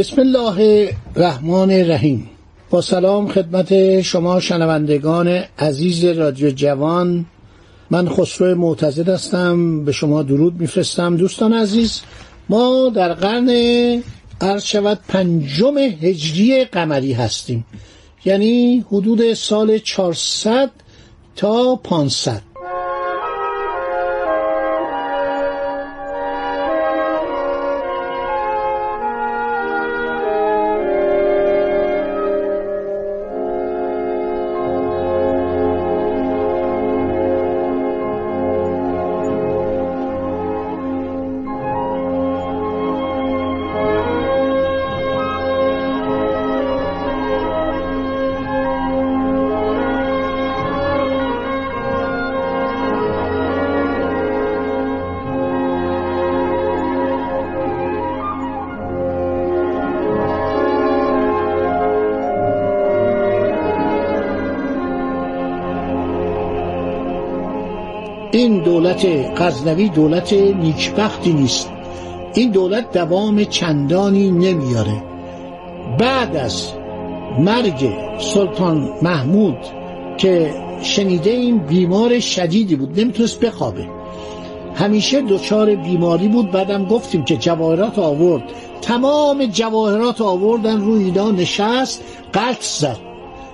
بسم 0.00 0.20
الله 0.20 0.88
الرحمن 1.16 1.70
الرحیم. 1.70 2.30
با 2.70 2.80
سلام 2.80 3.28
خدمت 3.28 4.00
شما 4.00 4.40
شنوندگان 4.40 5.28
عزیز 5.58 6.04
رادیو 6.04 6.50
جوان. 6.50 7.26
من 7.90 8.08
خسرو 8.08 8.54
معتزد 8.54 9.08
هستم 9.08 9.84
به 9.84 9.92
شما 9.92 10.22
درود 10.22 10.60
میفرستم. 10.60 11.16
دوستان 11.16 11.52
عزیز 11.52 12.00
ما 12.48 12.92
در 12.94 13.14
قرن 13.14 13.48
عرض 14.40 14.64
شود 14.64 14.98
پنجم 15.08 15.78
هجری 15.78 16.64
قمری 16.64 17.12
هستیم. 17.12 17.66
یعنی 18.24 18.84
حدود 18.88 19.34
سال 19.34 19.78
400 19.78 20.70
تا 21.36 21.76
500 21.76 22.42
این 68.32 68.62
دولت 68.62 69.06
غزنوی 69.36 69.88
دولت 69.88 70.32
نیکبختی 70.32 71.32
نیست. 71.32 71.70
این 72.34 72.50
دولت 72.50 72.92
دوام 72.92 73.44
چندانی 73.44 74.30
نمیاره. 74.30 75.02
بعد 75.98 76.36
از 76.36 76.72
مرگ 77.38 77.90
سلطان 78.18 78.90
محمود 79.02 79.58
که 80.16 80.54
شنیده 80.82 81.30
این 81.30 81.58
بیمار 81.58 82.20
شدیدی 82.20 82.76
بود 82.76 83.00
نمی‌تونست 83.00 83.40
بخوابه. 83.40 83.86
همیشه 84.74 85.22
دچار 85.22 85.74
بیماری 85.74 86.28
بود 86.28 86.50
بعدم 86.50 86.84
گفتیم 86.84 87.24
که 87.24 87.36
جواهرات 87.36 87.98
آورد. 87.98 88.42
تمام 88.82 89.46
جواهرات 89.46 90.20
آوردن 90.20 90.80
روی 90.80 91.04
اینا 91.04 91.30
نشست 91.30 92.04
قلط 92.32 92.62
زد. 92.62 93.09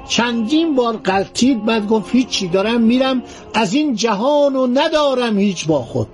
چندین 0.08 0.74
بار 0.74 0.96
قلتید 0.96 1.64
بعد 1.64 1.86
گفت 1.86 2.14
هیچی 2.14 2.48
دارم 2.48 2.80
میرم 2.80 3.22
از 3.54 3.74
این 3.74 3.94
جهان 3.94 4.56
و 4.56 4.66
ندارم 4.66 5.38
هیچ 5.38 5.66
با 5.66 5.82
خود. 5.82 6.08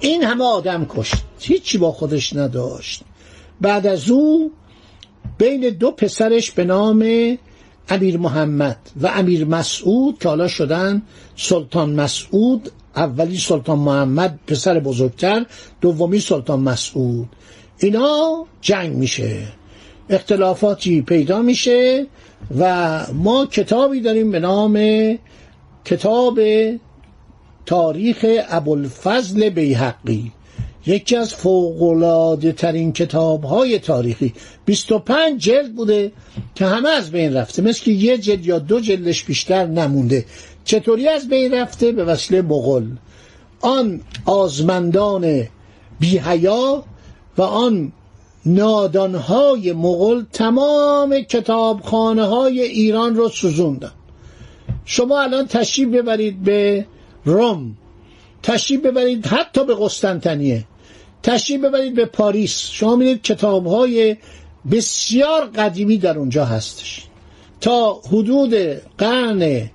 این 0.00 0.24
همه 0.24 0.44
آدم 0.44 0.86
کشت 0.88 1.14
هیچی 1.40 1.78
با 1.78 1.92
خودش 1.92 2.36
نداشت. 2.36 3.02
بعد 3.60 3.86
از 3.86 4.10
او 4.10 4.52
بین 5.38 5.70
دو 5.70 5.90
پسرش 5.90 6.50
به 6.50 6.64
نام 6.64 7.04
امیر 7.88 8.18
محمد 8.18 8.78
و 9.00 9.06
امیر 9.06 9.44
مسعود 9.44 10.18
که 10.18 10.28
حالا 10.28 10.48
شدن 10.48 11.02
سلطان 11.36 11.94
مسعود 11.94 12.70
اولی 12.96 13.38
سلطان 13.38 13.78
محمد 13.78 14.38
پسر 14.46 14.80
بزرگتر 14.80 15.46
دومی 15.80 16.20
سلطان 16.20 16.60
مسعود. 16.60 17.28
اینا 17.78 18.46
جنگ 18.60 18.96
میشه 18.96 19.48
اختلافاتی 20.10 21.02
پیدا 21.02 21.42
میشه 21.42 22.06
و 22.58 23.06
ما 23.12 23.46
کتابی 23.46 24.00
داریم 24.00 24.30
به 24.30 24.40
نام 24.40 24.78
کتاب 25.84 26.40
تاریخ 27.66 28.26
ابوالفضل 28.48 29.48
بیحقی 29.48 30.32
یکی 30.86 31.16
از 31.16 31.34
فوقلاده 31.34 32.52
ترین 32.52 32.92
کتاب 32.92 33.44
های 33.44 33.78
تاریخی 33.78 34.34
25 34.64 35.42
جلد 35.42 35.74
بوده 35.74 36.12
که 36.54 36.66
همه 36.66 36.88
از 36.88 37.10
بین 37.10 37.34
رفته. 37.34 37.62
مثل 37.62 37.84
که 37.84 37.90
یه 37.90 38.18
جلد 38.18 38.46
یا 38.46 38.58
دو 38.58 38.80
جلدش 38.80 39.24
بیشتر 39.24 39.66
نمونده. 39.66 40.24
چطوری 40.64 41.08
از 41.08 41.28
بین 41.28 41.54
رفته؟ 41.54 41.92
به 41.92 42.04
وسیله 42.04 42.42
مغل 42.42 42.86
آن 43.60 44.00
آزمندان 44.24 45.48
بیهیا 46.00 46.84
و 47.38 47.42
آن 47.42 47.92
نادانهای 48.46 49.72
مغل 49.72 50.22
تمام 50.32 51.20
کتابخانه 51.20 52.24
های 52.24 52.60
ایران 52.60 53.16
رو 53.16 53.28
سوزوندن. 53.28 53.92
شما 54.84 55.22
الان 55.22 55.46
تشریف 55.46 55.88
ببرید 55.88 56.42
به 56.42 56.86
روم 57.24 57.76
تشریف 58.42 58.80
ببرید 58.80 59.26
حتی 59.26 59.64
به 59.64 59.76
قسطنطنیه 59.80 60.64
تشریف 61.22 61.64
ببرید 61.64 61.94
به 61.94 62.04
پاریس. 62.04 62.68
شما 62.70 62.96
می‌دید 62.96 63.22
کتاب 63.22 63.66
های 63.66 64.16
بسیار 64.70 65.44
قدیمی 65.44 65.98
در 65.98 66.18
اونجا 66.18 66.44
هستش. 66.44 67.06
تا 67.60 68.00
حدود 68.12 68.54
قرن 68.98 69.70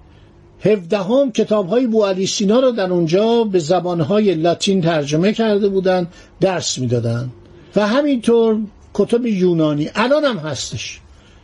هفدهم 0.66 1.31
کتاب 1.31 1.69
های 1.69 1.88
بو 1.88 2.25
سینا 2.25 2.59
رو 2.59 2.72
در 2.72 2.91
اونجا 2.91 3.44
به 3.44 3.59
زبان 3.59 4.01
لاتین 4.19 4.81
ترجمه 4.81 5.34
کرده 5.34 5.69
بودن 5.69 6.07
درس 6.41 6.78
می‌دادن. 6.78 7.31
و 7.75 7.88
همینطور 7.88 8.59
کتب 8.94 9.25
یونانی 9.25 9.90
الان 9.96 10.25
هم 10.25 10.38
هستش. 10.38 11.00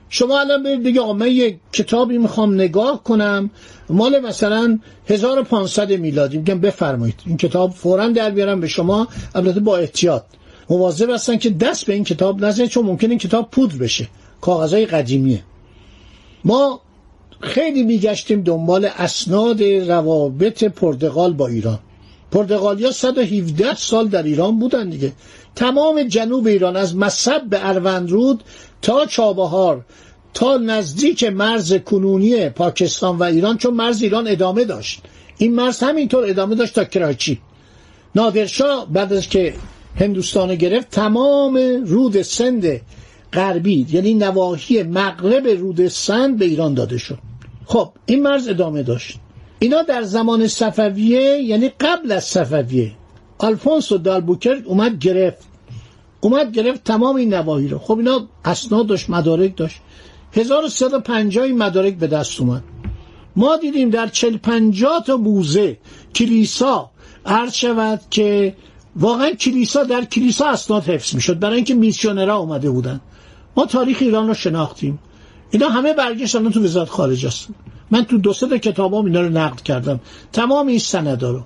شما 0.10 0.40
الان 0.40 0.64
برید 0.64 0.84
بگی 0.84 1.00
آقا 1.00 1.14
من 1.14 1.28
یک 1.28 1.58
کتابی 1.74 2.18
می‌خوام 2.18 2.54
نگاه 2.54 3.04
کنم. 3.04 3.50
مال 3.90 4.20
مثلا 4.20 4.80
1500 5.08 5.92
میلادی. 5.92 6.38
میگم 6.38 6.60
بفرمایید. 6.60 7.16
این 7.26 7.38
کتاب 7.38 7.72
فورا 7.72 8.08
در 8.08 8.30
بیارم 8.30 8.60
به 8.60 8.68
شما. 8.68 9.08
البته 9.36 9.60
با 9.60 9.78
احتیاط. 9.78 10.24
مواظب 10.70 11.10
هستن 11.10 11.38
که 11.38 11.50
دست 11.50 11.86
به 11.86 11.94
این 11.94 12.04
کتاب 12.04 12.46
نزنید 12.46 12.70
چون 12.70 12.86
ممکن 12.86 13.10
این 13.10 13.20
کتاب 13.20 13.52
پودر 13.52 13.76
بشه. 13.76 14.08
کاغذهای 14.42 14.86
قدیمیه. 14.86 15.44
ما 16.46 16.82
خیلی 17.42 17.84
میگشتیم 17.84 18.42
دنبال 18.42 18.86
اسناد 18.98 19.64
روابط 19.64 20.64
پرتغال 20.64 21.34
با 21.34 21.48
ایران. 21.48 21.80
پرتغالیا 22.32 22.92
117 22.92 23.76
سال 23.76 24.08
در 24.08 24.24
ایران 24.24 24.60
بودن 24.60 24.90
دیگه. 24.90 25.12
تمام 25.56 26.04
جنوب 26.04 26.48
ایران 26.48 26.76
از 26.76 26.96
مصب 26.96 27.44
به 27.50 27.70
اروندرود 27.70 28.44
تا 28.82 29.06
چابهار 29.06 29.86
تا 30.34 30.58
نزدیک 30.58 31.24
مرز 31.24 31.74
کنونی 31.74 32.50
پاکستان 32.50 33.18
و 33.18 33.24
ایران 33.24 33.58
چون 33.58 33.74
مرز 33.74 34.02
ایران 34.02 34.28
ادامه 34.28 34.64
داشت. 34.66 35.02
این 35.38 35.56
مرز 35.56 35.80
همینطور 35.80 36.30
ادامه 36.30 36.56
داشت 36.56 36.76
تا 36.76 36.84
کراچی. 36.84 37.42
نادرشاه 38.16 38.88
بعد 38.94 39.14
از 39.14 39.28
که 39.30 39.54
هندوستان 40.00 40.56
گرفت 40.56 40.90
تمام 40.90 41.58
رود 41.86 42.22
سند 42.22 42.82
غربی 43.34 43.88
یعنی 43.92 44.14
نواحی 44.14 44.84
مغرب 44.84 45.48
رود 45.48 45.88
سند 45.88 46.38
به 46.38 46.46
ایران 46.46 46.74
داده 46.74 46.98
شد. 46.98 47.18
خب 47.66 47.92
این 48.06 48.24
مرز 48.24 48.48
ادامه 48.48 48.84
داشت. 48.84 49.18
اینا 49.60 49.82
در 49.82 50.04
زمان 50.04 50.48
صفویه 50.48 51.22
یعنی 51.22 51.72
قبل 51.80 52.12
از 52.12 52.24
صفویه 52.24 52.92
آلفونسو 53.38 53.98
دالبوکر 53.98 54.62
اومد 54.66 55.00
گرفت. 55.00 55.48
اومد 56.22 56.52
گرفت 56.52 56.84
تمام 56.84 57.16
این 57.16 57.34
نواحی 57.34 57.68
رو. 57.68 57.80
خب 57.80 57.98
اینا 57.98 58.28
اسناد 58.46 58.88
داشت 58.88 59.10
مدارک 59.10 59.58
داشت. 59.58 59.82
1350 60.34 61.48
مدارک 61.48 61.96
به 61.96 62.08
دست 62.08 62.42
اومد. 62.42 62.64
ما 63.36 63.58
دیدیم 63.58 63.90
در 63.90 64.08
40 64.08 64.38
50 64.38 65.04
تا 65.04 65.18
موزه 65.18 65.78
کلیسا 66.16 66.92
عرض 67.26 67.54
شود 67.54 68.02
که 68.10 68.56
واقعا 68.96 69.32
کلیسا 69.32 69.84
در 69.84 70.06
کلیسا 70.06 70.50
اسناد 70.50 70.84
حفظ 70.84 71.16
می‌شد. 71.16 71.40
برای 71.40 71.56
اینکه 71.56 71.74
میسیونرها 71.74 72.38
اومده 72.38 72.70
بودن. 72.70 73.02
ما 73.58 73.66
تاریخ 73.66 73.98
ایران 74.02 74.28
رو 74.28 74.34
شناختیم. 74.34 75.00
اینا 75.52 75.70
همه 75.70 75.94
برگشتن 75.94 76.50
تو 76.50 76.64
وزارت 76.64 76.90
خارجه 76.90 77.28
است. 77.28 77.48
من 77.92 78.06
تو 78.06 78.18
دو 78.18 78.34
سه 78.34 78.60
کتابام 78.60 79.06
اینا 79.06 79.22
رو 79.22 79.30
نقد 79.30 79.62
کردم. 79.62 80.00
تمام 80.34 80.68
این 80.68 80.80
سندا 80.80 81.32
رو 81.32 81.44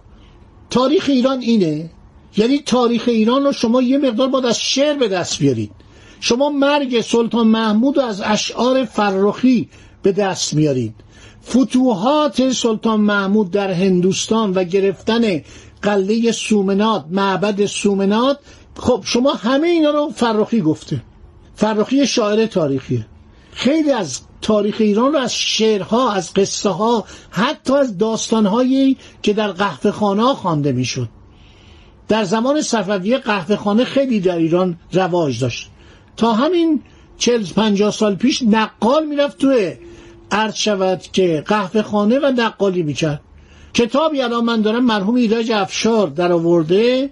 تاریخ 0.69 1.05
ایران 1.09 1.39
اینه. 1.39 1.89
یعنی 2.37 2.59
تاریخ 2.59 3.03
ایران 3.07 3.43
رو 3.43 3.51
شما 3.51 3.81
یه 3.81 3.97
مقدار 3.97 4.27
باید 4.27 4.45
از 4.45 4.59
شعر 4.59 4.97
به 4.97 5.07
دست 5.07 5.39
بیارید. 5.39 5.71
شما 6.19 6.49
مرگ 6.49 7.01
سلطان 7.01 7.47
محمود 7.47 7.97
رو 7.97 8.03
از 8.03 8.21
اشعار 8.21 8.85
فرخی 8.85 9.69
به 10.03 10.11
دست 10.11 10.53
میارید. 10.53 10.93
فتوحات 11.49 12.51
سلطان 12.51 13.01
محمود 13.01 13.51
در 13.51 13.71
هندوستان 13.71 14.53
و 14.53 14.63
گرفتن 14.63 15.41
قله 15.81 16.31
سومنات 16.31 17.05
معبد 17.11 17.65
سومنات 17.65 18.39
خب 18.77 19.01
شما 19.05 19.33
همه 19.33 19.67
اینا 19.67 19.89
رو 19.89 20.09
فرخی 20.15 20.61
گفته. 20.61 21.01
فرخی 21.55 22.07
شاعر 22.07 22.45
تاریخیه. 22.45 23.05
خیلی 23.59 23.91
از 23.91 24.21
تاریخ 24.41 24.75
ایران 24.79 25.13
رو 25.13 25.19
از 25.19 25.33
شعرها 25.35 26.11
از 26.11 26.33
قصه 26.33 26.69
ها 26.69 27.05
حتی 27.29 27.73
از 27.73 27.97
داستانهایی 27.97 28.97
که 29.21 29.33
در 29.33 29.51
قهوه 29.51 29.91
خانه 29.91 30.23
خوانده 30.33 30.71
می‌شد. 30.71 31.09
در 32.07 32.23
زمان 32.23 32.61
صفویه 32.61 33.17
قهوه 33.17 33.55
خانه 33.55 33.83
خیلی 33.83 34.19
در 34.19 34.37
ایران 34.37 34.77
رواج 34.93 35.39
داشت. 35.39 35.69
تا 36.17 36.33
همین 36.33 36.81
چل 37.17 37.45
پنجاه 37.55 37.91
سال 37.91 38.15
پیش 38.15 38.41
نقال 38.41 39.05
می‌رفت 39.05 39.37
توی 39.37 39.73
عرض 40.31 40.55
شود 40.55 41.01
که 41.01 41.43
قهوه 41.47 41.81
خانه 41.81 42.19
و 42.19 42.25
نقالی 42.25 42.83
می‌کرد. 42.83 43.21
کتابی 43.73 44.21
الان 44.21 44.43
من 44.43 44.61
دارم 44.61 44.85
مرحوم 44.85 45.15
ایراج 45.15 45.51
افشار 45.51 46.07
در 46.07 46.31
آورده 46.31 47.09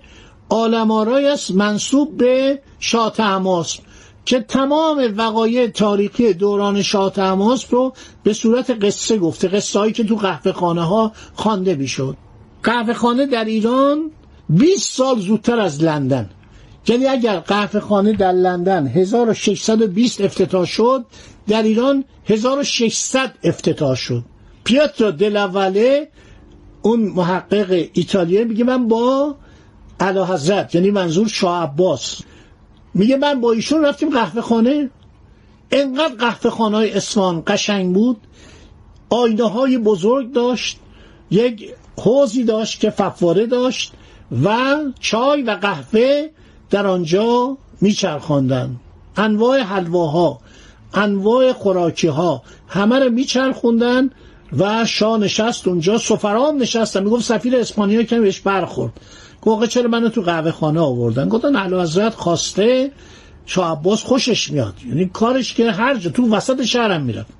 آلمارای 0.49 1.27
است 1.27 1.51
منصوب 1.51 2.17
به 2.17 2.61
شاه 2.79 3.11
تماس. 3.11 3.79
که 4.27 4.39
تمام 4.39 5.13
وقایع 5.17 5.67
تاریخی 5.67 6.33
دوران 6.33 6.81
شاه 6.81 7.11
تماس 7.11 7.65
رو 7.69 7.93
به 8.23 8.33
صورت 8.33 8.83
قصه 8.85 9.17
گفته. 9.17 9.47
قصه 9.47 9.79
هایی 9.79 9.93
که 9.93 10.03
تو 10.03 10.15
قهوه 10.15 10.51
خانه 10.51 10.81
ها 10.81 11.11
خوانده 11.35 11.75
می‌شد. 11.75 12.17
قهوه 12.63 12.93
خانه 12.93 13.25
در 13.25 13.45
ایران 13.45 14.11
20 14.49 14.93
سال 14.93 15.19
زودتر 15.19 15.59
از 15.59 15.83
لندن. 15.83 16.29
یعنی 16.87 17.05
اگر 17.05 17.39
قهوه 17.39 17.79
خانه 17.79 18.13
در 18.13 18.31
لندن 18.31 18.87
1620 18.87 20.21
افتتاح 20.21 20.65
شد 20.65 21.05
در 21.47 21.63
ایران 21.63 22.03
1600 22.25 23.33
افتتاح 23.43 23.95
شد. 23.95 24.23
پیاترو 24.63 25.11
دلاواله 25.11 26.07
اون 26.81 26.99
محقق 26.99 27.87
ایتالیایی 27.93 28.45
میگه 28.45 28.63
من 28.63 28.87
با 28.87 29.35
علا 29.99 30.25
حضرت 30.25 30.75
یعنی 30.75 30.91
منظور 30.91 31.27
شاه 31.27 31.63
عباس. 31.63 32.21
میگه 32.97 33.17
من 33.17 33.41
با 33.41 33.51
ایشون 33.51 33.85
رفتیم 33.85 34.09
قهوه 34.09 34.41
خانه. 34.41 34.89
انقدر 35.71 36.15
قهوه 36.15 36.49
خانه 36.49 36.77
های 36.77 36.91
اسفان 36.91 37.43
قشنگ 37.47 37.93
بود. 37.93 38.17
آینه 39.09 39.49
های 39.49 39.77
بزرگ 39.77 40.31
داشت. 40.31 40.79
یک 41.31 41.73
حوزی 41.97 42.43
داشت 42.43 42.79
که 42.79 42.89
فواره 42.89 43.45
داشت 43.45 43.93
و 44.43 44.75
چای 44.99 45.41
و 45.41 45.51
قهوه 45.51 46.29
در 46.69 46.87
آنجا 46.87 47.57
میچرخاندن. 47.81 48.75
انواع 49.17 49.59
حلواها 49.59 50.39
انواع 50.93 51.53
خوراکی 51.53 52.07
ها 52.07 52.41
همه 52.67 52.99
رو 52.99 53.09
میچرخوندن 53.09 54.09
و 54.57 54.85
شاه 54.85 55.19
نشست 55.19 55.67
اونجا. 55.67 55.97
سفران 55.97 56.57
نشستن 56.57 57.03
می‌گفت 57.03 57.23
سفیر 57.23 57.55
اسپانیا 57.55 58.03
که 58.03 58.19
بهش 58.19 58.39
برخورد. 58.39 58.93
گفت 59.41 59.69
چرا 59.69 59.87
منو 59.87 60.09
تو 60.09 60.21
قهوه 60.21 60.51
خانه 60.51 60.79
آوردن؟ 60.79 61.29
گفتن 61.29 61.55
اعلی 61.55 61.75
حضرت 61.75 62.15
خواسته 62.15 62.91
شاه 63.45 63.71
عباس 63.71 64.03
خوشش 64.03 64.51
میاد. 64.51 64.73
یعنی 64.87 65.05
کارش 65.05 65.53
که 65.53 65.71
هر 65.71 65.95
جا 65.95 66.09
تو 66.09 66.29
وسط 66.29 66.63
شهرم 66.63 67.01
می‌رفت. 67.01 67.33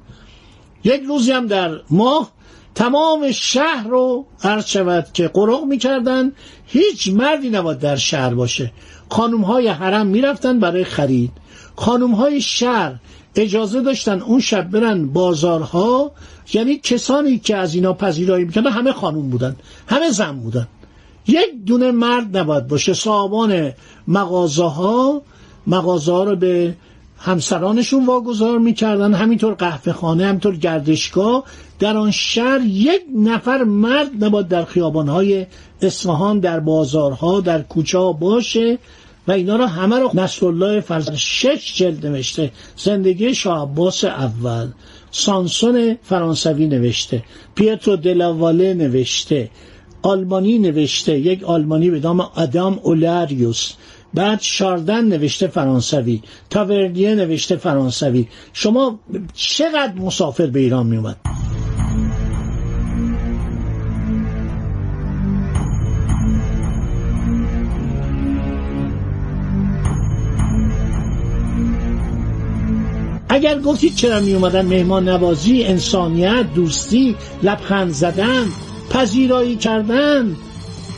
یک 0.83 1.01
روزی 1.07 1.31
هم 1.31 1.47
در 1.47 1.79
ماه 1.89 2.31
تمام 2.75 3.31
شهر 3.31 3.87
رو 3.87 4.25
عرض 4.43 4.65
شود 4.65 5.07
که 5.13 5.27
قرق 5.27 5.63
می‌کردن. 5.63 6.31
هیچ 6.65 7.07
مردی 7.07 7.49
نباید 7.49 7.79
در 7.79 7.95
شهر 7.95 8.33
باشه. 8.33 8.71
خانوم 9.09 9.41
های 9.41 9.67
حرم 9.67 10.07
می‌رفتن 10.07 10.59
برای 10.59 10.83
خرید. 10.83 11.31
خانوم 11.75 12.11
های 12.11 12.41
شهر 12.41 12.95
اجازه 13.35 13.81
داشتن 13.81 14.21
اون 14.21 14.39
شب 14.39 14.69
برن 14.69 15.07
بازارها. 15.07 16.11
یعنی 16.53 16.77
کسانی 16.77 17.39
که 17.39 17.55
از 17.57 17.75
اینا 17.75 17.93
پذیرایی 17.93 18.45
می‌کردن 18.45 18.71
همه 18.71 18.93
خانوم 18.93 19.29
بودن. 19.29 19.55
همه 19.87 20.09
زن 20.11 20.39
بودن. 20.39 20.67
یک 21.27 21.65
دونه 21.65 21.91
مرد 21.91 22.37
نباید 22.37 22.67
باشه. 22.67 22.93
صاحبان 22.93 23.71
مغازه 24.07 24.63
ها 24.63 25.21
مغازه 25.67 26.11
ها 26.11 26.23
رو 26.23 26.35
به 26.35 26.75
همسرانشون 27.17 28.05
واگذار 28.05 28.57
می‌کردن. 28.57 29.13
همینطور 29.13 29.53
قهوه 29.53 29.93
خانه 29.93 30.25
همینطور 30.25 30.55
گردشگاه. 30.55 31.43
در 31.79 31.97
آن 31.97 32.11
شهر 32.11 32.61
یک 32.61 33.01
نفر 33.15 33.63
مرد 33.63 34.23
نباید 34.23 34.47
در 34.47 34.65
خیابانهای 34.65 35.45
اصفهان 35.81 36.39
در 36.39 36.59
بازارها 36.59 37.41
در 37.41 37.61
کوچه 37.61 37.97
ها 37.97 38.13
باشه 38.13 38.77
و 39.27 39.31
اینا 39.31 39.55
رو 39.55 39.65
همه 39.65 39.99
رو 39.99 40.11
نصر 40.13 40.45
الله 40.45 40.79
فرز 40.79 41.11
شش 41.11 41.73
جلد 41.75 42.05
نوشته. 42.05 42.51
زندگی 42.75 43.35
شاه 43.35 43.61
عباس 43.61 44.03
اول. 44.03 44.67
سانسون 45.11 45.97
فرانسوی 46.03 46.67
نوشته. 46.67 47.23
پیترو 47.55 47.95
دلاواله 47.95 48.73
نوشته. 48.73 49.49
آلمانی 50.01 50.59
نوشته 50.59 51.19
یک 51.19 51.43
آلمانی 51.43 51.89
به 51.89 51.99
نام 51.99 52.19
آدام 52.19 52.79
اولاریوس 52.83 53.73
بعد 54.13 54.41
شاردن 54.41 55.05
نوشته 55.05 55.47
فرانسوی. 55.47 56.21
تاوردیه 56.49 57.15
نوشته 57.15 57.55
فرانسوی. 57.55 58.27
شما 58.53 58.99
چقدر 59.33 59.93
مسافر 59.93 60.47
به 60.47 60.59
ایران 60.59 60.87
می 60.87 60.97
اومد 60.97 61.17
اگر 73.29 73.59
گفتید 73.59 73.95
چرا 73.95 74.19
می 74.19 74.33
اومدن 74.33 74.65
مهمان 74.65 75.09
نوازی 75.09 75.63
انسانیت 75.63 76.53
دوستی 76.55 77.15
لبخند 77.43 77.91
زدن؟ 77.91 78.45
پذیرایی 78.89 79.55
کردن. 79.55 80.35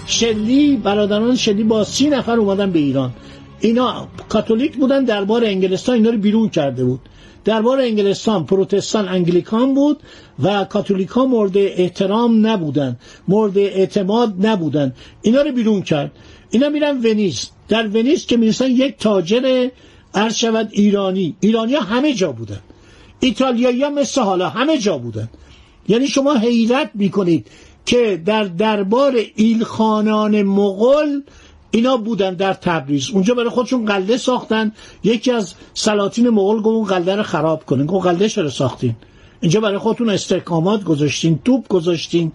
شلی 0.07 0.75
برادران 0.75 1.35
شلی 1.35 1.63
با 1.63 1.83
سی 1.83 2.09
نفر 2.09 2.39
اومدن 2.39 2.71
به 2.71 2.79
ایران. 2.79 3.13
اینا 3.59 4.07
کاتولیک 4.29 4.77
بودن 4.77 5.03
دربار 5.03 5.45
انگلستان 5.45 5.95
اینا 5.95 6.09
رو 6.09 6.17
بیرون 6.17 6.49
کرده 6.49 6.83
بود. 6.83 6.99
دربار 7.45 7.79
انگلستان 7.79 8.45
پروتستان 8.45 9.07
انگلیکان 9.07 9.73
بود 9.73 9.99
و 10.43 10.65
کاتولیک 10.65 11.17
مورد 11.17 11.57
احترام 11.57 12.47
نبودن. 12.47 12.97
مورد 13.27 13.57
اعتماد 13.57 14.45
نبودن. 14.45 14.93
اینا 15.21 15.41
رو 15.41 15.51
بیرون 15.51 15.81
کرد. 15.81 16.11
اینا 16.49 16.69
میرن 16.69 16.97
ونیز. 16.97 17.49
در 17.67 17.87
ونیز 17.87 18.25
که 18.25 18.37
می‌رسن 18.37 18.71
یک 18.71 18.97
تاجر 18.97 19.69
عرض 20.15 20.43
ایرانی 20.71 21.35
ایرانی. 21.39 21.73
ها 21.73 21.81
همه 21.81 22.13
جا 22.13 22.31
بودن. 22.31 22.59
ایتالیایی 23.19 23.83
ها 23.83 23.89
مثل 23.89 24.21
حالا 24.21 24.49
همه 24.49 24.77
جا 24.77 24.97
بودن. 24.97 25.29
یعنی 25.87 26.07
شما 26.07 26.35
حیرت 26.35 26.91
می‌کنید. 26.93 27.47
که 27.89 28.21
در 28.25 28.43
دربار 28.43 29.19
ایلخانان 29.35 30.43
مغل 30.43 31.19
اینا 31.71 31.97
بودن 31.97 32.33
در 32.33 32.53
تبریز. 32.53 33.09
اونجا 33.09 33.33
برای 33.33 33.49
خودشون 33.49 33.85
قلده 33.85 34.17
ساختن. 34.17 34.71
یکی 35.03 35.31
از 35.31 35.53
سلاطین 35.73 36.29
مغل 36.29 36.57
گفت 36.57 36.67
اون 36.67 36.85
قلده 36.85 37.15
رو 37.15 37.23
خراب 37.23 37.65
کنن 37.65 37.85
گفت 37.85 38.07
قلده 38.07 38.29
چرا 38.29 38.49
ساختین؟ 38.49 38.95
اینجا 39.41 39.59
برای 39.59 39.77
خودتون 39.77 40.09
استحکامات 40.09 40.83
گذاشتین 40.83 41.39
توپ 41.45 41.67
گذاشتین. 41.67 42.31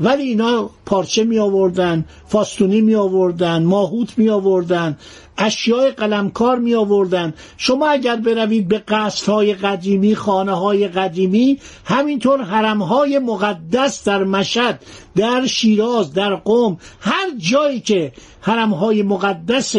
ولی 0.00 0.22
اینا 0.22 0.70
پارچه 0.86 1.24
می 1.24 1.38
آوردن 1.38 2.04
فاستونی 2.28 2.80
می 2.80 2.94
آوردن 2.94 3.62
ماهوت 3.62 4.18
می 4.18 4.28
آوردن 4.28 4.98
اشیاء 5.38 5.90
قلمکار 5.90 6.58
می 6.58 6.74
آوردن. 6.74 7.34
شما 7.56 7.88
اگر 7.88 8.16
بروید 8.16 8.68
به 8.68 8.82
های 9.26 9.54
قدیمی 9.54 10.14
خانه 10.14 10.52
های 10.52 10.88
قدیمی 10.88 11.58
همینطور 11.84 12.42
حرم 12.42 12.82
های 12.82 13.18
مقدس 13.18 14.04
در 14.04 14.24
مشد 14.24 14.78
در 15.16 15.46
شیراز 15.46 16.12
در 16.12 16.34
قوم 16.34 16.78
هر 17.00 17.30
جایی 17.38 17.80
که 17.80 18.12
حرم 18.40 18.74
های 18.74 19.02
مقدس 19.02 19.76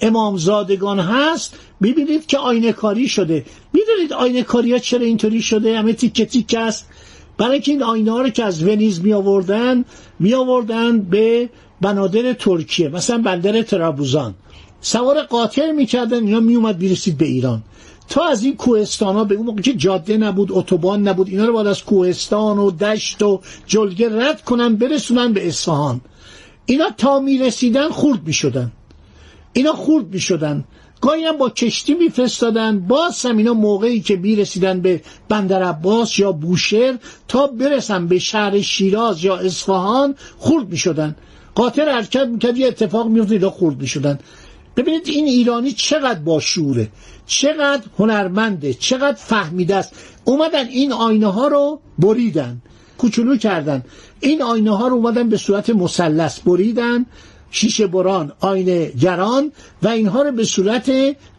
امامزادگان 0.00 1.00
هست 1.00 1.54
ببینید 1.82 2.26
که 2.26 2.38
آینه 2.38 2.72
کاری 2.72 3.08
شده. 3.08 3.44
می‌دونید 3.72 4.12
آینه 4.12 4.42
کاری 4.42 4.72
ها 4.72 4.78
چرا 4.78 5.00
اینطوری 5.00 5.42
شده؟ 5.42 5.78
همه 5.78 5.92
تیکه 5.92 6.26
تیکه 6.26 6.58
است. 6.58 6.88
برای 7.38 7.52
اینکه 7.52 7.72
این 7.72 7.82
آینه 7.82 8.10
ها 8.10 8.20
رو 8.20 8.28
که 8.28 8.44
از 8.44 8.62
ونیز 8.62 9.00
می 9.00 9.12
آوردن 9.12 9.84
می 10.18 10.34
آوردن 10.34 11.00
به 11.00 11.48
بنادر 11.80 12.32
ترکیه 12.32 12.88
مثلا 12.88 13.18
بندر 13.18 13.62
ترابوزان. 13.62 14.34
سوار 14.80 15.22
قاطر 15.22 15.72
می‌کردن 15.72 16.24
اینا 16.24 16.40
میومد 16.40 16.78
بیرسید 16.78 17.18
به 17.18 17.24
ایران. 17.24 17.62
تا 18.08 18.28
از 18.28 18.44
این 18.44 18.56
کوهستان 18.56 19.14
ها 19.16 19.24
به 19.24 19.34
اون 19.34 19.46
موقع 19.46 19.62
که 19.62 19.74
جاده 19.74 20.16
نبود 20.16 20.52
اتوبان 20.52 21.08
نبود 21.08 21.28
اینا 21.28 21.44
رو 21.44 21.52
باید 21.52 21.66
از 21.66 21.84
کوهستان 21.84 22.58
و 22.58 22.70
دشت 22.70 23.22
و 23.22 23.40
جلگه 23.66 24.28
رد 24.28 24.42
کنن 24.42 24.76
برسونن 24.76 25.32
به 25.32 25.48
اصفهان. 25.48 26.00
اینا 26.66 26.90
تا 26.98 27.20
می‌رسیدن 27.20 27.88
خورد 27.88 28.26
می‌شدن. 28.26 28.72
اینا 29.52 29.72
خورد 29.72 30.14
می 30.14 30.20
شدن 30.20 30.64
گاهی 31.00 31.24
هم 31.24 31.36
با 31.36 31.50
کشتی 31.50 31.94
میفرستادن. 31.94 32.80
باز 32.80 33.26
هم 33.26 33.36
اینا 33.36 33.54
موقعی 33.54 34.00
که 34.00 34.16
می‌رسیدن 34.16 34.80
به 34.80 35.02
بندر 35.28 35.62
عباس 35.62 36.18
یا 36.18 36.32
بوشهر 36.32 36.98
تا 37.28 37.46
برسن 37.46 38.06
به 38.06 38.18
شهر 38.18 38.60
شیراز 38.60 39.24
یا 39.24 39.36
اصفهان 39.36 40.14
خورد 40.38 40.68
می‌شدن. 40.68 41.16
قاطر 41.54 41.88
حرکت 41.88 42.26
می‌کرد 42.26 42.58
یه 42.58 42.66
اتفاق 42.66 43.08
میفته 43.08 43.32
اینا 43.32 43.50
خورد 43.50 43.80
می‌شدن. 43.80 44.18
ببینید 44.76 45.02
این 45.08 45.26
ایرانی 45.26 45.72
چقدر 45.72 46.20
با 46.20 46.40
شوره 46.40 46.88
چقدر 47.26 47.82
هنرمنده 47.98 48.74
چقدر 48.74 49.16
فهمیده 49.16 49.74
است. 49.74 49.92
اومدن 50.24 50.66
این 50.68 50.92
آینه 50.92 51.26
ها 51.26 51.48
رو 51.48 51.80
بریدن 51.98 52.62
کوچولو 52.98 53.36
کردن. 53.36 53.82
این 54.20 54.42
آینه 54.42 54.76
ها 54.76 54.88
رو 54.88 54.96
اومدن 54.96 55.28
به 55.28 55.36
صورت 55.36 55.70
مثلث 55.70 56.40
بریدن. 56.40 57.06
شیشه 57.50 57.86
بران 57.86 58.32
آینه 58.40 58.90
گران 58.90 59.52
و 59.82 59.88
اینها 59.88 60.22
رو 60.22 60.32
به 60.32 60.44
صورت 60.44 60.92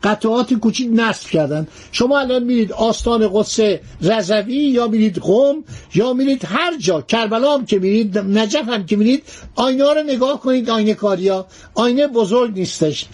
قطعات 0.04 0.54
کوچیک 0.54 0.90
نصب 0.94 1.30
کردن. 1.30 1.68
شما 1.92 2.20
الان 2.20 2.44
میرید 2.44 2.72
آستان 2.72 3.30
قدس 3.34 3.60
رضوی 4.02 4.56
یا 4.56 4.88
میرید 4.88 5.18
قم 5.18 5.64
یا 5.96 6.14
میرید 6.14 6.46
هر 6.46 6.78
جا 6.78 7.02
کربلا 7.02 7.54
هم 7.54 7.66
که 7.66 7.80
میرید 7.80 8.18
نجف 8.18 8.70
هم 8.70 8.86
که 8.86 8.96
میرید 8.96 9.24
آینه 9.56 9.94
رو 9.94 10.04
نگاه 10.04 10.40
کنید 10.40 10.70
آینه 10.70 10.94
کاریا. 10.94 11.48
آینه 11.74 12.08
بزرگ 12.08 12.54
نیستش. 12.54 13.06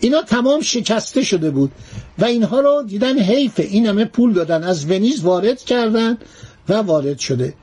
اینا 0.00 0.22
تمام 0.22 0.60
شکسته 0.60 1.22
شده 1.22 1.50
بود 1.50 1.72
و 2.18 2.24
اینها 2.24 2.60
رو 2.60 2.82
دیدن 2.86 3.18
حیفه. 3.18 3.62
این 3.62 3.86
همه 3.86 4.04
پول 4.04 4.32
دادن. 4.32 4.64
از 4.64 4.84
ونیز 4.84 5.22
وارد 5.22 5.60
کردن 5.60 6.18
و 6.68 6.74
وارد 6.74 7.18
شده. 7.18 7.54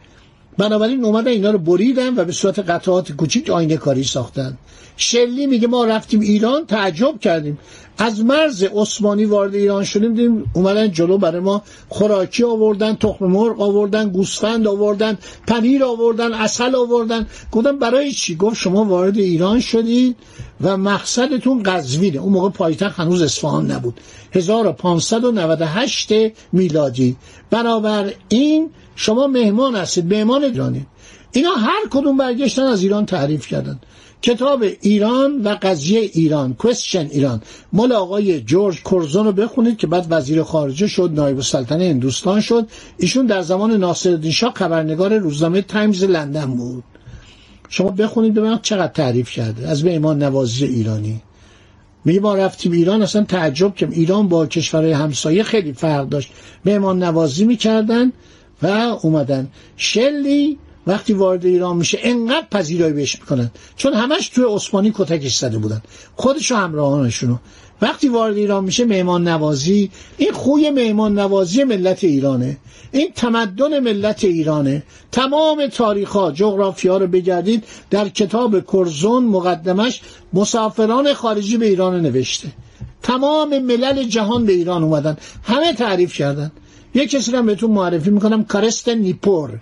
بنابراین 0.59 1.03
اومدن 1.05 1.31
اینا 1.31 1.51
رو 1.51 1.57
بریدن 1.57 2.15
و 2.15 2.23
به 2.25 2.31
صورت 2.31 2.59
قطعات 2.59 3.11
کوچیک 3.11 3.49
آینه 3.49 3.77
کاری 3.77 4.03
ساختن. 4.03 4.57
شلی 4.97 5.47
میگه 5.47 5.67
ما 5.67 5.85
رفتیم 5.85 6.19
ایران 6.19 6.65
تعجب 6.65 7.19
کردیم. 7.19 7.59
از 7.97 8.23
مرز 8.25 8.63
عثمانی 8.63 9.25
وارد 9.25 9.55
ایران 9.55 9.83
شدیم 9.83 10.13
دیدیم 10.13 10.51
اومدن 10.53 10.91
جلو 10.91 11.17
برای 11.17 11.39
ما 11.41 11.63
خوراکی 11.89 12.43
آوردن 12.43 12.95
تخم 12.95 13.25
مرغ 13.25 13.61
آوردن 13.61 14.09
گوسفند 14.09 14.67
آوردن 14.67 15.17
پنیر 15.47 15.83
آوردن 15.83 16.33
اصل 16.33 16.75
آوردن. 16.75 17.27
گفتم 17.51 17.79
برای 17.79 18.11
چی؟ 18.11 18.35
گفت 18.35 18.55
شما 18.55 18.85
وارد 18.85 19.17
ایران 19.17 19.59
شدید 19.59 20.15
و 20.61 20.77
مقصدتون 20.77 21.63
قزوینه. 21.63 22.19
اون 22.19 22.33
موقع 22.33 22.49
پایتخت 22.49 22.99
هنوز 22.99 23.21
اصفهان 23.21 23.71
نبود. 23.71 23.99
1598 24.33 26.11
میلادی. 26.51 27.15
برابر 27.49 28.13
این 28.29 28.69
شما 29.00 29.27
مهمان 29.27 29.75
هستید 29.75 30.13
مهمان 30.13 30.44
ایرانی 30.44 30.86
اینا 31.32 31.51
هر 31.51 31.88
کدوم 31.91 32.18
برگشتن 32.18 32.62
از 32.63 32.84
ایران 32.84 33.06
تعریف 33.06 33.48
کردن. 33.48 33.79
کتاب 34.22 34.63
ایران 34.82 35.41
و 35.41 35.58
قضیه 35.62 36.00
ایران 36.00 36.53
question 36.53 37.07
ایران. 37.12 37.41
مال 37.74 37.91
آقای 37.91 38.41
جورج 38.41 38.84
کورزون 38.84 39.25
رو 39.25 39.32
بخونید 39.32 39.77
که 39.77 39.88
بعد 39.88 40.08
وزیر 40.10 40.44
خارجه 40.44 40.88
شد 40.88 41.12
نایب 41.13 41.41
سلطنه 41.41 41.89
هندوستان 41.89 42.41
شد. 42.41 42.68
ایشون 42.98 43.25
در 43.25 43.41
زمان 43.41 43.72
ناصرالدین 43.72 44.32
شاه 44.32 44.53
خبرنگار 44.56 45.18
روزنامه 45.18 45.62
تایمز 45.62 46.03
لندن 46.03 46.46
بود. 46.46 46.84
شما 47.70 47.89
بخونید 47.89 48.34
ببینید 48.34 48.62
چقدر 48.62 48.94
تعریف 48.94 49.29
کرده. 49.32 49.68
از 49.68 49.86
مهمان 49.86 50.24
نوازی 50.24 50.65
ایرانی. 50.65 51.22
میگه 52.06 52.20
ما 52.20 52.36
رفتیم 52.36 52.72
ایران 52.72 53.01
اصلا 53.01 53.24
تعجب 53.24 53.75
که 53.75 53.88
ایران 53.91 54.27
با 54.27 54.46
کشورهای 54.46 54.91
همسایه 54.91 55.44
خیلی 55.44 55.74
فرق 55.74 56.10
داشت. 56.10 56.32
مهمان 56.65 57.03
نوازی 57.03 57.46
می‌کردن. 57.46 58.12
و 58.63 58.67
اومدن. 59.01 59.47
شلی 59.77 60.57
وقتی 60.87 61.13
وارد 61.13 61.45
ایران 61.45 61.77
میشه 61.77 61.99
انقدر 62.01 62.47
پذیرایی 62.51 62.93
بهش 62.93 63.19
می‌کنن. 63.19 63.51
چون 63.75 63.93
همش 63.93 64.29
توی 64.29 64.45
عثمانی 64.47 64.93
کتکش 64.95 65.37
زده 65.37 65.57
بودن. 65.57 65.81
خودش 66.15 66.51
و 66.51 66.55
همراهانشونو. 66.55 67.37
وقتی 67.81 68.09
وارد 68.09 68.37
ایران 68.37 68.63
میشه 68.63 68.85
مهمان 68.85 69.27
نوازی. 69.27 69.91
این 70.17 70.31
خوی 70.31 70.69
مهمان 70.69 71.19
نوازی 71.19 71.63
ملت 71.63 72.03
ایرانه. 72.03 72.57
این 72.91 73.11
تمدن 73.15 73.79
ملت 73.79 74.23
ایرانه. 74.23 74.83
تمام 75.11 75.67
تاریخ 75.67 76.09
ها 76.09 76.31
جغرافی 76.31 76.87
ها 76.87 76.97
رو 76.97 77.07
بگردید. 77.07 77.63
در 77.89 78.09
کتاب 78.09 78.65
کرزون 78.73 79.25
مقدمش 79.25 80.01
مسافران 80.33 81.13
خارجی 81.13 81.57
به 81.57 81.65
ایران 81.65 82.01
نوشته. 82.01 82.47
تمام 83.03 83.59
ملل 83.59 84.03
جهان 84.03 84.45
به 84.45 84.53
ایران 84.53 84.83
اومدن. 84.83 85.17
همه 85.43 85.73
تعریف 85.73 86.13
کردن. 86.13 86.51
یک 86.93 87.10
کسی 87.10 87.31
رو 87.31 87.43
بهتون 87.43 87.72
معرفی 87.72 88.10
می‌کنم. 88.10 88.43
کارست 88.43 88.89
نیپور. 88.89 89.60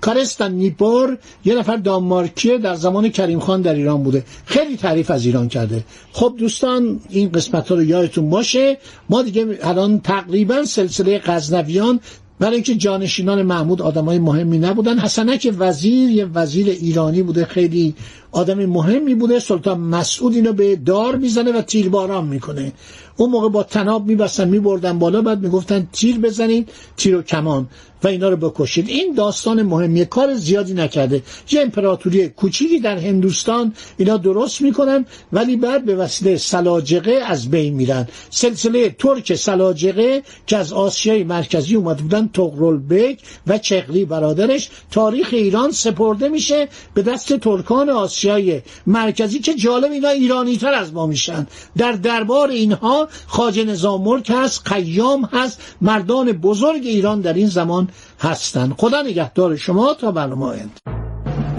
کارستان 0.00 0.52
نیپور 0.52 1.18
یه 1.44 1.54
نفر 1.54 1.76
دانمارکیه 1.76 2.58
در 2.58 2.74
زمان 2.74 3.08
کریم 3.08 3.40
خان 3.40 3.62
در 3.62 3.74
ایران 3.74 4.02
بوده. 4.02 4.24
خیلی 4.44 4.76
تعریف 4.76 5.10
از 5.10 5.26
ایران 5.26 5.48
کرده. 5.48 5.84
خب 6.12 6.34
دوستان 6.38 7.00
این 7.10 7.32
قسمت 7.32 7.68
ها 7.68 7.74
رو 7.74 7.82
یادتون 7.82 8.30
باشه. 8.30 8.78
ما 9.10 9.22
دیگه 9.22 9.58
الان 9.62 10.00
تقریبا 10.00 10.64
سلسله 10.64 11.18
غزنویان 11.18 12.00
برای 12.40 12.54
اینکه 12.54 12.74
جانشینان 12.74 13.42
محمود 13.42 13.82
آدمای 13.82 14.18
مهمی 14.18 14.58
نبودن. 14.58 14.98
حسنک 14.98 15.54
وزیر 15.58 16.10
یه 16.10 16.24
وزیر 16.24 16.68
ایرانی 16.68 17.22
بوده. 17.22 17.44
خیلی 17.44 17.94
آدم 18.36 18.66
مهمی 18.66 19.14
بوده 19.14 19.38
سلطان 19.38 19.80
مسعود 19.80 20.34
اینو 20.34 20.52
به 20.52 20.76
دار 20.76 21.16
می‌زنه 21.16 21.52
و 21.58 21.62
تیرباران 21.62 22.24
می‌کنه. 22.26 22.72
اون 23.16 23.30
موقع 23.30 23.48
با 23.48 23.62
طناب 23.62 24.06
میبستن 24.06 24.48
میبردن 24.48 24.98
بالا 24.98 25.22
بعد 25.22 25.40
می‌گفتن 25.40 25.88
تیر 25.92 26.18
بزنید 26.18 26.68
تیر 26.96 27.16
و 27.16 27.22
کمان 27.22 27.68
و 28.04 28.08
اینا 28.08 28.28
رو 28.28 28.36
بکشید. 28.36 28.88
این 28.88 29.14
داستان 29.14 29.62
مهمیه 29.62 30.04
کار 30.04 30.34
زیادی 30.34 30.74
نکرده. 30.74 31.22
یه 31.50 31.60
امپراتوری 31.60 32.28
کوچیکی 32.28 32.80
در 32.80 32.98
هندوستان 32.98 33.72
اینا 33.96 34.16
درست 34.16 34.62
می‌کنن 34.62 35.06
ولی 35.32 35.56
بعد 35.56 35.84
به 35.84 35.94
وسیله 35.94 36.36
سلاجقه 36.36 37.12
از 37.26 37.50
بین 37.50 37.74
میرن. 37.74 38.08
سلسله 38.30 38.90
ترک 38.98 39.34
سلاجقه 39.34 40.22
که 40.46 40.56
از 40.56 40.72
آسیای 40.72 41.24
مرکزی 41.24 41.74
اومده 41.74 42.02
بودن 42.02 42.30
طغرل 42.34 42.76
بیگ 42.76 43.18
و 43.46 43.58
چغلی 43.58 44.04
برادرش 44.04 44.70
تاریخ 44.90 45.28
ایران 45.32 45.70
سپرده 45.70 46.28
میشه. 46.28 46.68
به 46.94 47.02
دست 47.02 47.36
ترکان 47.36 47.90
آسیای 48.30 48.62
مرکزی 48.86 49.38
که 49.38 49.54
جالب 49.54 49.92
اینا 49.92 50.08
ایرانی 50.08 50.56
تر 50.56 50.74
از 50.74 50.92
ما 50.92 51.06
میشن. 51.06 51.46
در 51.76 51.92
دربار 51.92 52.48
اینها 52.48 53.08
خاج 53.26 53.60
نظام 53.60 54.02
ملک 54.02 54.32
هست 54.34 54.72
قیام 54.72 55.24
هست 55.32 55.60
مردان 55.80 56.32
بزرگ 56.32 56.86
ایران 56.86 57.20
در 57.20 57.32
این 57.32 57.46
زمان 57.48 57.88
هستند 58.20 58.74
خدا 58.78 59.02
نگهدار 59.02 59.56
شما 59.56 59.94
تا 59.94 60.10
برنامه 60.10 60.66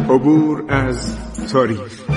عبور 0.10 0.64
از 0.70 1.16
تاریخ. 1.52 2.17